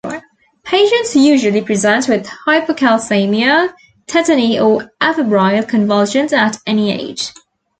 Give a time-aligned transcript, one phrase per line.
[0.63, 3.71] Patients usually present with hypocalcaemia,
[4.07, 7.31] tetany, or afebrile convulsions at any age.